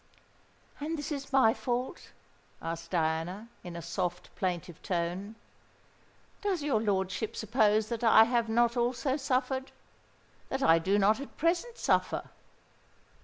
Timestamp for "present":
11.37-11.77